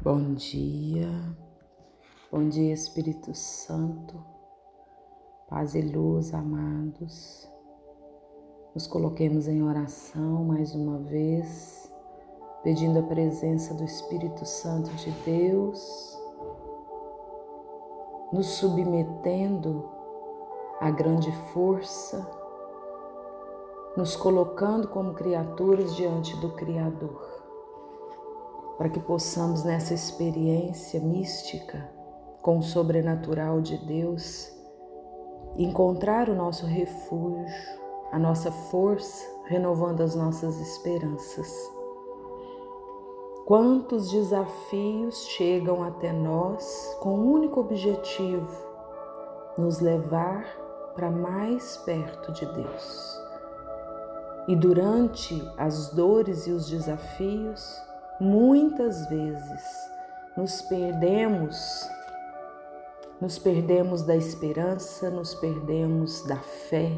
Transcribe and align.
Bom 0.00 0.34
dia, 0.34 1.10
bom 2.30 2.48
dia 2.48 2.72
Espírito 2.72 3.34
Santo, 3.34 4.24
paz 5.48 5.74
e 5.74 5.80
luz, 5.82 6.32
amados. 6.32 7.50
Nos 8.72 8.86
coloquemos 8.86 9.48
em 9.48 9.60
oração 9.60 10.44
mais 10.44 10.72
uma 10.72 11.00
vez, 11.00 11.92
pedindo 12.62 13.00
a 13.00 13.02
presença 13.02 13.74
do 13.74 13.82
Espírito 13.82 14.46
Santo 14.46 14.88
de 14.90 15.10
Deus, 15.24 16.16
nos 18.32 18.46
submetendo 18.46 19.84
à 20.80 20.92
grande 20.92 21.32
força, 21.52 22.24
nos 23.96 24.14
colocando 24.14 24.86
como 24.86 25.14
criaturas 25.14 25.96
diante 25.96 26.36
do 26.36 26.52
Criador 26.52 27.37
para 28.78 28.88
que 28.88 29.00
possamos 29.00 29.64
nessa 29.64 29.92
experiência 29.92 31.00
mística 31.00 31.90
com 32.40 32.58
o 32.58 32.62
sobrenatural 32.62 33.60
de 33.60 33.76
Deus 33.76 34.56
encontrar 35.56 36.28
o 36.28 36.34
nosso 36.34 36.64
refúgio, 36.64 37.80
a 38.12 38.18
nossa 38.18 38.52
força, 38.52 39.26
renovando 39.46 40.02
as 40.02 40.14
nossas 40.14 40.60
esperanças. 40.60 41.52
Quantos 43.44 44.10
desafios 44.10 45.26
chegam 45.26 45.82
até 45.82 46.12
nós 46.12 46.96
com 47.00 47.14
o 47.14 47.22
um 47.22 47.32
único 47.32 47.60
objetivo, 47.60 48.48
nos 49.56 49.80
levar 49.80 50.44
para 50.94 51.10
mais 51.10 51.76
perto 51.78 52.30
de 52.32 52.46
Deus. 52.46 53.20
E 54.46 54.54
durante 54.54 55.42
as 55.56 55.90
dores 55.90 56.46
e 56.46 56.52
os 56.52 56.68
desafios, 56.68 57.87
Muitas 58.20 59.06
vezes 59.08 59.62
nos 60.36 60.60
perdemos, 60.62 61.88
nos 63.20 63.38
perdemos 63.38 64.02
da 64.02 64.16
esperança, 64.16 65.08
nos 65.08 65.36
perdemos 65.36 66.24
da 66.24 66.38
fé, 66.38 66.90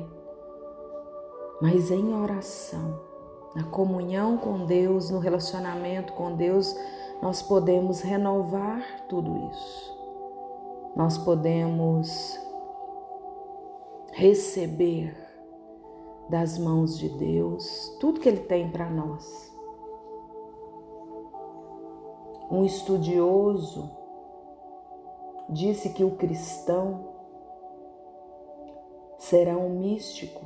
mas 1.60 1.90
em 1.90 2.14
oração, 2.14 2.98
na 3.54 3.64
comunhão 3.64 4.38
com 4.38 4.64
Deus, 4.64 5.10
no 5.10 5.18
relacionamento 5.18 6.14
com 6.14 6.36
Deus, 6.36 6.74
nós 7.20 7.42
podemos 7.42 8.00
renovar 8.00 8.82
tudo 9.06 9.50
isso. 9.52 9.98
Nós 10.96 11.18
podemos 11.18 12.38
receber 14.12 15.14
das 16.30 16.56
mãos 16.56 16.96
de 16.98 17.10
Deus 17.10 17.94
tudo 18.00 18.20
que 18.20 18.28
Ele 18.28 18.40
tem 18.40 18.70
para 18.70 18.88
nós 18.88 19.49
um 22.50 22.64
estudioso 22.64 23.88
disse 25.48 25.90
que 25.90 26.02
o 26.02 26.16
cristão 26.16 27.08
será 29.18 29.56
um 29.56 29.70
místico, 29.78 30.44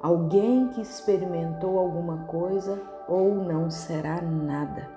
alguém 0.00 0.68
que 0.68 0.80
experimentou 0.80 1.78
alguma 1.78 2.24
coisa 2.24 2.80
ou 3.06 3.34
não 3.34 3.70
será 3.70 4.22
nada. 4.22 4.88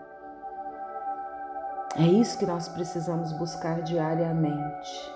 É 1.98 2.04
isso 2.04 2.40
que 2.40 2.46
nós 2.46 2.70
precisamos 2.70 3.34
buscar 3.34 3.82
diariamente. 3.82 5.12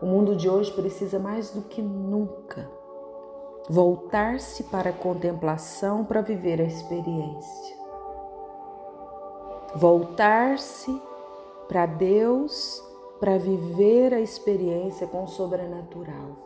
O 0.00 0.06
mundo 0.06 0.36
de 0.36 0.48
hoje 0.48 0.72
precisa 0.72 1.18
mais 1.18 1.50
do 1.50 1.62
que 1.62 1.82
nunca 1.82 2.66
voltar-se 3.68 4.64
para 4.64 4.90
a 4.90 4.92
contemplação 4.92 6.04
para 6.04 6.22
viver 6.22 6.60
a 6.60 6.64
experiência 6.64 7.83
voltar-se 9.76 11.00
para 11.68 11.86
Deus 11.86 12.82
para 13.18 13.38
viver 13.38 14.12
a 14.12 14.20
experiência 14.20 15.06
com 15.06 15.24
o 15.24 15.28
sobrenatural. 15.28 16.36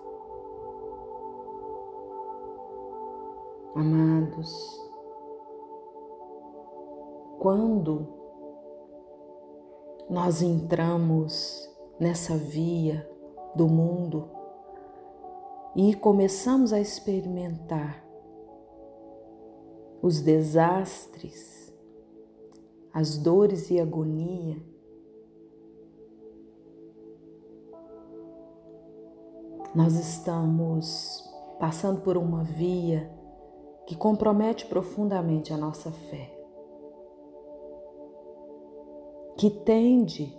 Amados, 3.74 4.80
quando 7.38 8.06
nós 10.08 10.40
entramos 10.40 11.68
nessa 11.98 12.36
via 12.36 13.08
do 13.54 13.66
mundo 13.66 14.28
e 15.74 15.94
começamos 15.94 16.72
a 16.72 16.80
experimentar 16.80 18.04
os 20.00 20.20
desastres, 20.20 21.57
as 22.98 23.16
dores 23.16 23.70
e 23.70 23.78
agonia. 23.78 24.60
Nós 29.72 29.94
estamos 29.94 31.22
passando 31.60 32.00
por 32.00 32.16
uma 32.16 32.42
via 32.42 33.08
que 33.86 33.94
compromete 33.94 34.66
profundamente 34.66 35.52
a 35.52 35.56
nossa 35.56 35.92
fé, 35.92 36.36
que 39.36 39.48
tende 39.48 40.36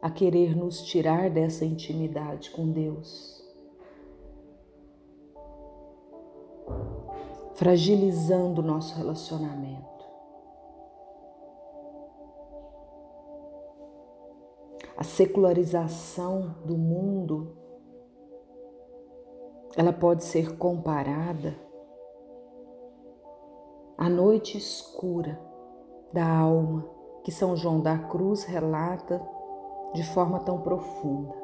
a 0.00 0.10
querer 0.10 0.56
nos 0.56 0.82
tirar 0.84 1.28
dessa 1.28 1.66
intimidade 1.66 2.50
com 2.50 2.72
Deus, 2.72 3.44
fragilizando 7.52 8.62
o 8.62 8.64
nosso 8.64 8.96
relacionamento. 8.96 9.93
A 14.96 15.02
secularização 15.02 16.54
do 16.64 16.76
mundo, 16.76 17.56
ela 19.76 19.92
pode 19.92 20.24
ser 20.24 20.56
comparada 20.56 21.58
à 23.98 24.08
noite 24.08 24.56
escura 24.56 25.40
da 26.12 26.26
alma 26.26 26.88
que 27.24 27.32
São 27.32 27.56
João 27.56 27.80
da 27.80 27.98
Cruz 27.98 28.44
relata 28.44 29.20
de 29.94 30.04
forma 30.12 30.40
tão 30.40 30.60
profunda. 30.60 31.34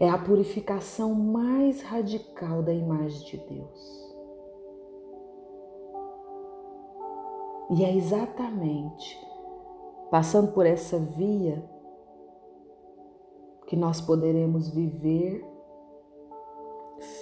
É 0.00 0.10
a 0.10 0.18
purificação 0.18 1.14
mais 1.14 1.80
radical 1.82 2.62
da 2.62 2.74
imagem 2.74 3.24
de 3.24 3.36
Deus. 3.46 4.04
E 7.70 7.84
é 7.84 7.96
exatamente 7.96 9.18
passando 10.14 10.52
por 10.52 10.64
essa 10.64 10.96
via, 10.96 11.68
que 13.66 13.74
nós 13.74 14.00
poderemos 14.00 14.68
viver 14.68 15.44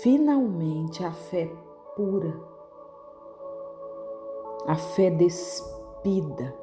finalmente 0.02 1.02
a 1.02 1.10
fé 1.10 1.50
pura, 1.96 2.38
a 4.66 4.76
fé 4.76 5.08
despida, 5.08 6.54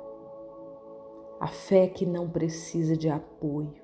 a 1.40 1.48
fé 1.48 1.88
que 1.88 2.06
não 2.06 2.30
precisa 2.30 2.96
de 2.96 3.10
apoio. 3.10 3.82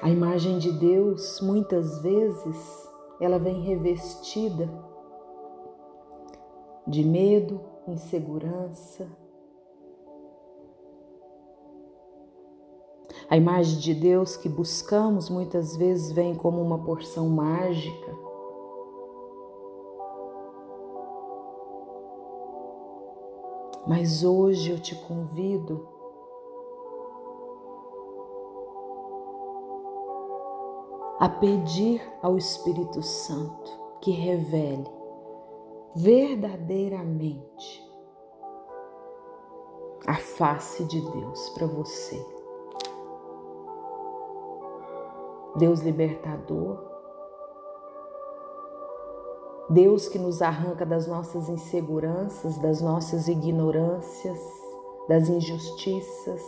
A 0.00 0.08
imagem 0.08 0.56
de 0.56 0.72
Deus, 0.72 1.42
muitas 1.42 1.98
vezes, 1.98 2.90
ela 3.20 3.38
vem 3.38 3.60
revestida 3.60 4.95
de 6.86 7.04
medo, 7.04 7.60
insegurança. 7.88 9.08
A 13.28 13.36
imagem 13.36 13.78
de 13.80 13.92
Deus 13.92 14.36
que 14.36 14.48
buscamos 14.48 15.28
muitas 15.28 15.76
vezes 15.76 16.12
vem 16.12 16.34
como 16.34 16.62
uma 16.62 16.78
porção 16.78 17.28
mágica. 17.28 18.26
Mas 23.86 24.22
hoje 24.22 24.70
eu 24.70 24.80
te 24.80 24.94
convido 24.94 25.88
a 31.18 31.28
pedir 31.28 32.02
ao 32.22 32.36
Espírito 32.36 33.02
Santo 33.02 33.70
que 34.00 34.10
revele 34.10 34.86
verdadeiramente 35.96 37.82
a 40.06 40.14
face 40.14 40.84
de 40.84 41.00
Deus 41.00 41.48
para 41.50 41.66
você. 41.66 42.22
Deus 45.56 45.80
libertador, 45.80 46.84
Deus 49.70 50.06
que 50.06 50.18
nos 50.18 50.42
arranca 50.42 50.84
das 50.84 51.06
nossas 51.06 51.48
inseguranças, 51.48 52.58
das 52.58 52.82
nossas 52.82 53.26
ignorâncias, 53.26 54.38
das 55.08 55.30
injustiças. 55.30 56.42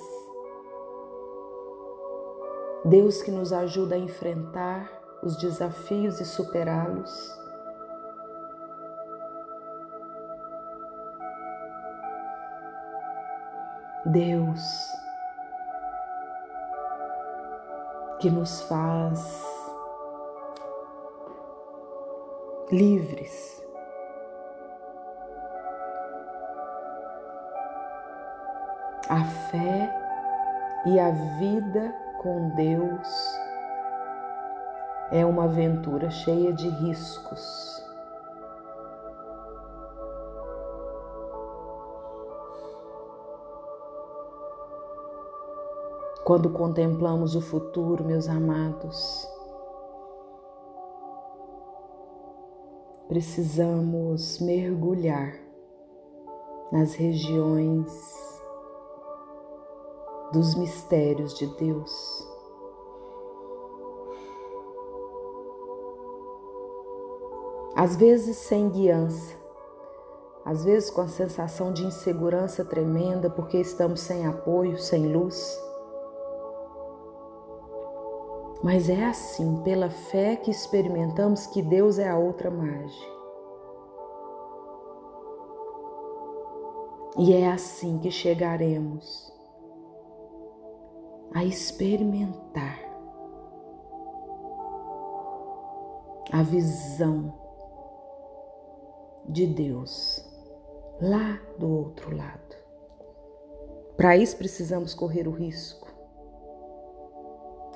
Deus 2.84 3.22
que 3.22 3.30
nos 3.30 3.50
ajuda 3.50 3.94
a 3.94 3.98
enfrentar 3.98 4.92
os 5.22 5.38
desafios 5.38 6.20
e 6.20 6.26
superá-los. 6.26 7.47
Deus 14.08 14.92
que 18.20 18.30
nos 18.30 18.62
faz 18.62 19.44
livres. 22.72 23.62
A 29.08 29.24
fé 29.50 29.94
e 30.86 30.98
a 30.98 31.10
vida 31.38 31.94
com 32.22 32.50
Deus 32.50 33.08
é 35.10 35.24
uma 35.24 35.44
aventura 35.44 36.10
cheia 36.10 36.52
de 36.52 36.68
riscos. 36.68 37.67
Quando 46.28 46.50
contemplamos 46.50 47.34
o 47.34 47.40
futuro, 47.40 48.04
meus 48.04 48.28
amados, 48.28 49.26
precisamos 53.08 54.38
mergulhar 54.38 55.40
nas 56.70 56.92
regiões 56.92 57.90
dos 60.30 60.54
mistérios 60.54 61.32
de 61.32 61.46
Deus. 61.46 62.28
Às 67.74 67.96
vezes 67.96 68.36
sem 68.36 68.68
guiança, 68.68 69.34
às 70.44 70.62
vezes 70.62 70.90
com 70.90 71.00
a 71.00 71.08
sensação 71.08 71.72
de 71.72 71.86
insegurança 71.86 72.66
tremenda 72.66 73.30
porque 73.30 73.56
estamos 73.56 74.00
sem 74.00 74.26
apoio, 74.26 74.76
sem 74.76 75.10
luz. 75.10 75.67
Mas 78.62 78.88
é 78.88 79.04
assim, 79.04 79.62
pela 79.62 79.88
fé 79.88 80.34
que 80.36 80.50
experimentamos 80.50 81.46
que 81.46 81.62
Deus 81.62 81.98
é 81.98 82.08
a 82.08 82.18
outra 82.18 82.50
margem. 82.50 83.18
E 87.18 87.32
é 87.32 87.50
assim 87.50 87.98
que 87.98 88.10
chegaremos 88.10 89.32
a 91.34 91.44
experimentar 91.44 92.78
a 96.32 96.42
visão 96.42 97.32
de 99.28 99.46
Deus 99.46 100.24
lá 101.00 101.40
do 101.58 101.68
outro 101.68 102.16
lado. 102.16 102.56
Para 103.96 104.16
isso 104.16 104.36
precisamos 104.36 104.94
correr 104.94 105.26
o 105.26 105.32
risco 105.32 105.87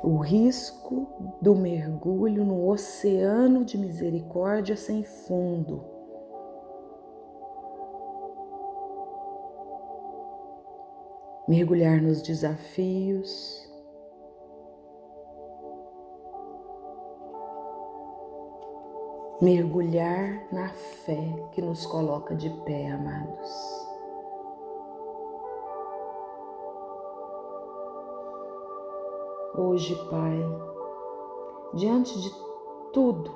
o 0.02 0.16
risco 0.16 1.06
do 1.40 1.54
mergulho 1.54 2.44
no 2.44 2.66
oceano 2.66 3.64
de 3.64 3.78
misericórdia 3.78 4.76
sem 4.76 5.04
fundo. 5.04 5.84
Mergulhar 11.46 12.00
nos 12.00 12.22
desafios, 12.22 13.70
mergulhar 19.40 20.46
na 20.52 20.68
fé 20.68 21.48
que 21.52 21.60
nos 21.60 21.84
coloca 21.86 22.34
de 22.34 22.48
pé, 22.64 22.90
amados. 22.90 23.91
Hoje, 29.54 29.94
Pai, 30.08 30.38
diante 31.74 32.18
de 32.18 32.30
tudo 32.90 33.30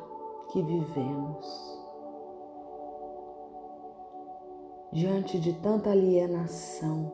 que 0.48 0.62
vivemos, 0.62 1.78
diante 4.90 5.38
de 5.38 5.52
tanta 5.60 5.90
alienação, 5.90 7.12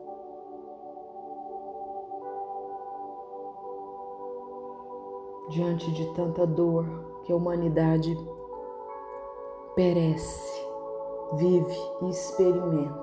diante 5.49 5.91
de 5.91 6.13
tanta 6.13 6.47
dor 6.47 6.85
que 7.25 7.33
a 7.33 7.35
humanidade 7.35 8.15
perece, 9.75 10.65
vive 11.33 11.77
e 12.03 12.09
experimenta. 12.09 13.02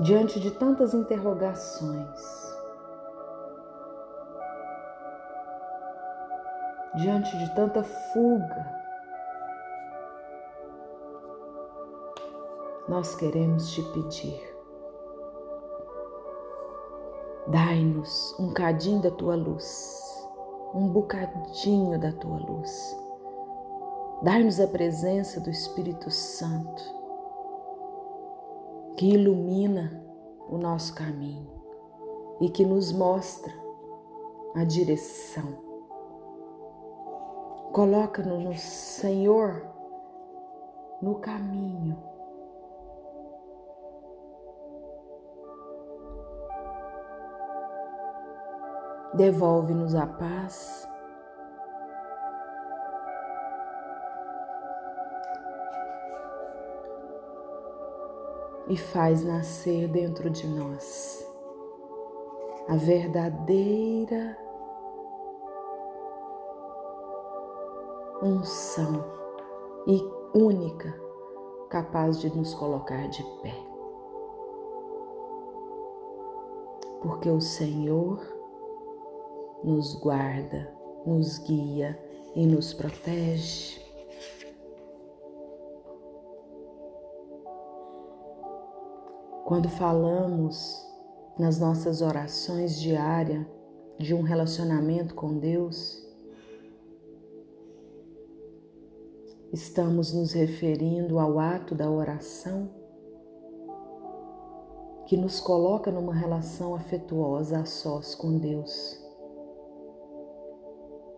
Diante 0.00 0.38
de 0.38 0.52
tantas 0.52 0.94
interrogações, 0.94 2.20
diante 6.94 7.36
de 7.36 7.54
tanta 7.54 7.82
fuga, 7.82 8.78
nós 12.88 13.16
queremos 13.16 13.70
te 13.72 13.82
pedir. 13.82 14.56
Dai-nos 17.48 18.38
um 18.38 18.52
cadinho 18.52 19.02
da 19.02 19.10
tua 19.10 19.34
luz, 19.34 20.00
um 20.74 20.88
bocadinho 20.88 21.98
da 21.98 22.12
tua 22.12 22.38
luz. 22.38 22.96
Dai-nos 24.22 24.60
a 24.60 24.66
presença 24.66 25.40
do 25.40 25.50
Espírito 25.50 26.10
Santo 26.10 26.97
que 28.98 29.06
ilumina 29.06 30.04
o 30.50 30.58
nosso 30.58 30.92
caminho 30.92 31.48
e 32.40 32.50
que 32.50 32.66
nos 32.66 32.90
mostra 32.90 33.52
a 34.56 34.64
direção. 34.64 35.56
Coloca-nos, 37.72 38.60
Senhor, 38.60 39.64
no 41.00 41.14
caminho. 41.20 41.96
Devolve-nos 49.14 49.94
a 49.94 50.08
paz 50.08 50.88
e 58.68 58.76
faz 58.76 59.24
nascer 59.24 59.88
dentro 59.88 60.28
de 60.28 60.46
nós 60.46 61.26
a 62.68 62.76
verdadeira 62.76 64.36
unção 68.22 69.04
e 69.86 70.02
única 70.36 70.94
capaz 71.70 72.20
de 72.20 72.28
nos 72.36 72.52
colocar 72.54 73.08
de 73.08 73.22
pé. 73.42 73.54
Porque 77.00 77.30
o 77.30 77.40
Senhor 77.40 78.20
nos 79.62 79.94
guarda, 79.94 80.74
nos 81.06 81.38
guia 81.38 81.98
e 82.34 82.46
nos 82.46 82.74
protege. 82.74 83.87
Quando 89.48 89.66
falamos 89.70 90.86
nas 91.38 91.58
nossas 91.58 92.02
orações 92.02 92.78
diárias 92.78 93.46
de 93.98 94.12
um 94.12 94.20
relacionamento 94.20 95.14
com 95.14 95.38
Deus, 95.38 96.06
estamos 99.50 100.12
nos 100.12 100.34
referindo 100.34 101.18
ao 101.18 101.38
ato 101.38 101.74
da 101.74 101.90
oração 101.90 102.68
que 105.06 105.16
nos 105.16 105.40
coloca 105.40 105.90
numa 105.90 106.14
relação 106.14 106.74
afetuosa 106.74 107.60
a 107.60 107.64
sós 107.64 108.14
com 108.14 108.36
Deus. 108.36 109.02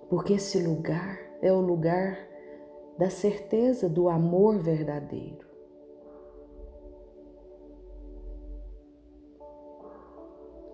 Porque 0.08 0.34
esse 0.34 0.62
lugar 0.62 1.18
é 1.42 1.52
o 1.52 1.60
lugar 1.60 2.16
da 2.96 3.10
certeza 3.10 3.88
do 3.88 4.08
amor 4.08 4.60
verdadeiro. 4.60 5.50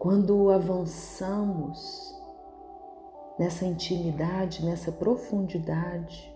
Quando 0.07 0.51
avançamos 0.53 2.17
nessa 3.37 3.67
intimidade, 3.67 4.65
nessa 4.65 4.93
profundidade, 4.93 6.33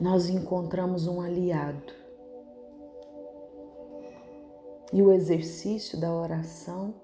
nós 0.00 0.30
encontramos 0.30 1.06
um 1.06 1.20
aliado. 1.20 1.92
E 4.90 5.02
o 5.02 5.12
exercício 5.12 6.00
da 6.00 6.14
oração 6.14 6.94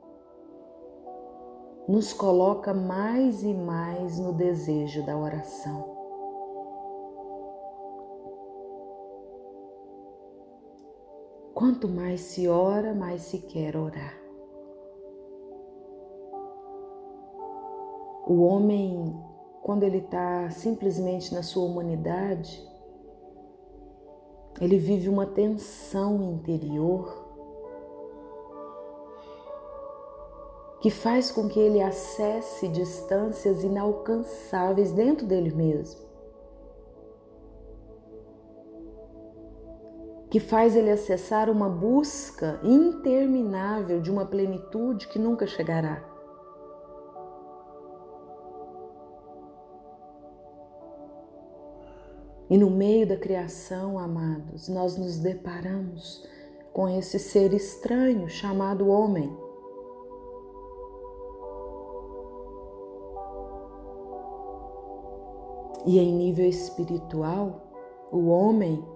nos 1.87 2.15
coloca 2.15 2.73
mais 2.73 3.43
e 3.43 3.53
mais 3.53 4.19
no 4.19 4.33
desejo 4.33 5.05
da 5.05 5.15
oração. 5.19 5.94
Quanto 11.55 11.87
mais 11.87 12.21
se 12.21 12.49
ora, 12.49 12.93
mais 12.93 13.23
se 13.23 13.39
quer 13.39 13.77
orar. 13.77 14.19
O 18.27 18.43
homem, 18.43 19.15
quando 19.63 19.85
ele 19.85 19.99
está 19.99 20.51
simplesmente 20.51 21.33
na 21.33 21.45
sua 21.45 21.65
humanidade, 21.65 22.61
ele 24.61 24.79
vive 24.79 25.09
uma 25.09 25.27
tensão 25.27 26.21
interior 26.25 27.23
que 30.81 30.91
faz 30.91 31.31
com 31.31 31.49
que 31.49 31.61
ele 31.61 31.81
acesse 31.81 32.67
distâncias 32.67 33.63
inalcançáveis 33.63 34.91
dentro 34.91 35.25
dele 35.25 35.55
mesmo. 35.55 36.04
Que 40.35 40.41
faz 40.41 40.75
ele 40.75 40.91
acessar 40.91 41.49
uma 41.49 41.69
busca 41.69 42.59
interminável 42.65 44.01
de 44.01 44.11
uma 44.11 44.27
plenitude 44.27 45.07
que 45.07 45.17
nunca 45.17 45.47
chegará. 45.47 46.03
E 52.51 52.59
no 52.59 52.69
meio 52.69 53.07
da 53.07 53.17
criação, 53.17 53.97
amados, 53.97 54.69
nós 54.69 54.99
nos 54.99 55.21
deparamos 55.21 56.29
com 56.73 56.89
esse 56.89 57.17
ser 57.21 57.53
estranho 57.53 58.29
chamado 58.29 58.89
homem. 58.89 59.33
E 65.87 65.97
em 65.97 66.13
nível 66.13 66.49
espiritual, 66.49 67.71
o 68.11 68.31
homem 68.31 68.94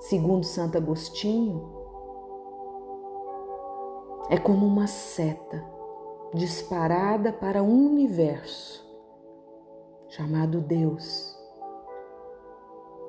segundo 0.00 0.44
Santo 0.44 0.76
Agostinho, 0.76 1.74
é 4.28 4.36
como 4.36 4.66
uma 4.66 4.86
seta 4.86 5.64
disparada 6.34 7.32
para 7.32 7.62
um 7.62 7.86
universo 7.86 8.84
chamado 10.08 10.60
Deus, 10.60 11.36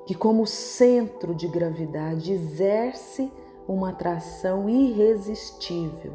que, 0.06 0.14
como 0.14 0.46
centro 0.46 1.34
de 1.34 1.48
gravidade, 1.48 2.32
exerce 2.32 3.32
uma 3.66 3.90
atração 3.90 4.68
irresistível. 4.68 6.14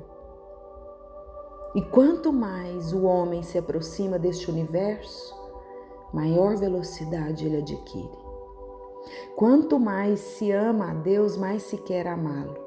E 1.75 1.81
quanto 1.81 2.31
mais 2.31 2.93
o 2.93 3.03
homem 3.03 3.43
se 3.43 3.57
aproxima 3.57 4.17
deste 4.17 4.49
universo, 4.49 5.35
maior 6.13 6.55
velocidade 6.55 7.45
ele 7.45 7.57
adquire. 7.57 8.22
Quanto 9.36 9.79
mais 9.79 10.19
se 10.19 10.51
ama 10.51 10.91
a 10.91 10.93
Deus, 10.93 11.38
mais 11.38 11.63
se 11.63 11.77
quer 11.77 12.07
amá-lo. 12.07 12.57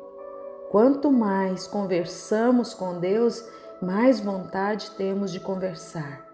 Quanto 0.70 1.10
mais 1.10 1.66
conversamos 1.66 2.74
com 2.74 2.98
Deus, 2.98 3.42
mais 3.80 4.20
vontade 4.20 4.90
temos 4.92 5.30
de 5.30 5.40
conversar. 5.40 6.24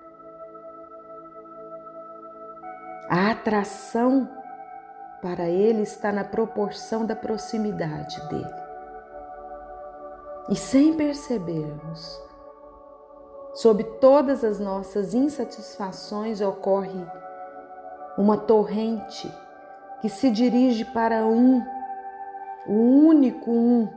A 3.08 3.30
atração 3.30 4.28
para 5.20 5.48
Ele 5.48 5.82
está 5.82 6.10
na 6.10 6.24
proporção 6.24 7.04
da 7.04 7.14
proximidade 7.14 8.20
dele. 8.28 8.62
E 10.48 10.56
sem 10.56 10.94
percebermos, 10.94 12.20
sob 13.54 13.84
todas 14.00 14.42
as 14.42 14.58
nossas 14.58 15.14
insatisfações 15.14 16.40
ocorre 16.40 17.06
uma 18.18 18.36
torrente 18.36 19.32
que 20.02 20.08
se 20.08 20.32
dirige 20.32 20.84
para 20.84 21.24
um, 21.24 21.64
o 22.66 22.72
único 23.06 23.52
um, 23.52 23.88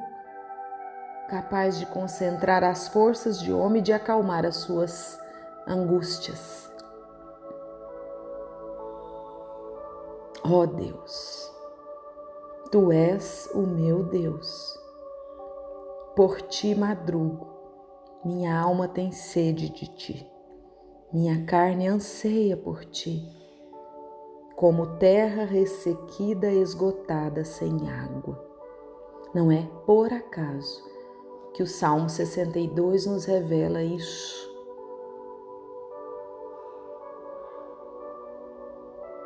capaz 1.27 1.79
de 1.79 1.87
concentrar 1.87 2.63
as 2.63 2.87
forças 2.87 3.39
de 3.39 3.51
homem 3.51 3.79
e 3.79 3.83
de 3.83 3.91
acalmar 3.91 4.45
as 4.45 4.57
suas 4.57 5.19
angústias. 5.67 6.69
Ó 10.43 10.59
oh 10.59 10.67
Deus, 10.67 11.51
Tu 12.71 12.91
és 12.91 13.49
o 13.55 13.61
meu 13.61 14.03
Deus. 14.03 14.79
Por 16.15 16.39
ti 16.39 16.75
madrugo, 16.75 17.47
minha 18.23 18.55
alma 18.55 18.87
tem 18.87 19.11
sede 19.11 19.69
de 19.69 19.87
ti, 19.87 20.31
minha 21.11 21.43
carne 21.47 21.87
anseia 21.87 22.55
por 22.55 22.85
ti 22.85 23.44
como 24.55 24.97
terra 24.97 25.43
ressequida, 25.43 26.47
esgotada, 26.47 27.43
sem 27.43 27.89
água. 27.89 28.41
Não 29.33 29.51
é 29.51 29.69
por 29.85 30.13
acaso 30.13 30.83
que 31.53 31.61
o 31.61 31.67
Salmo 31.67 32.09
62 32.09 33.05
nos 33.05 33.25
revela 33.25 33.83
isso. 33.83 34.45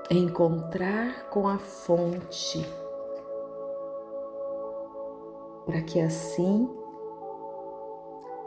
Encontrar 0.09 1.29
com 1.29 1.47
a 1.47 1.59
fonte, 1.59 2.67
para 5.67 5.81
que 5.83 6.01
assim 6.01 6.67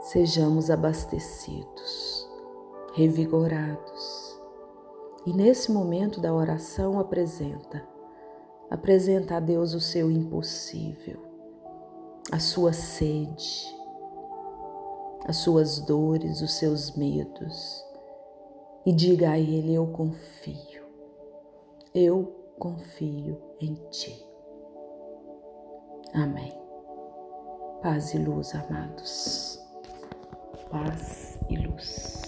sejamos 0.01 0.69
abastecidos, 0.69 2.29
revigorados 2.95 4.32
e 5.25 5.33
nesse 5.33 5.71
momento 5.71 6.21
da 6.21 6.35
oração 6.35 6.99
apresenta, 6.99 7.87
apresenta 8.71 9.37
a 9.37 9.41
Deus 9.41 9.75
o 9.75 9.81
seu 9.81 10.11
impossível, 10.11 11.21
a 12.31 12.39
sua 12.39 12.73
sede, 12.73 13.77
as 15.25 15.37
suas 15.37 15.79
dores, 15.81 16.41
os 16.43 16.55
seus 16.55 16.97
medos 16.97 17.85
e 18.85 18.93
diga 18.93 19.31
a 19.31 19.39
Ele: 19.39 19.75
Eu 19.75 19.87
confio, 19.89 20.85
eu 21.95 22.25
confio 22.59 23.41
em 23.61 23.75
Ti. 23.91 24.27
Amém. 26.15 26.53
Paz 27.83 28.15
e 28.15 28.19
luz, 28.19 28.55
amados. 28.55 29.61
Paz 30.71 31.39
e 31.49 31.57
luz. 31.57 32.22